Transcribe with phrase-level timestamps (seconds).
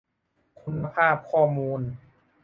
[0.61, 1.81] คุณภาพข้อมูล